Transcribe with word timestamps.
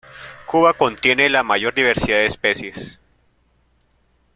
Cuba 0.47 0.73
contiene 0.73 1.29
la 1.29 1.43
mayor 1.43 1.75
diversidad 1.75 2.17
de 2.17 2.25
especies. 2.25 2.99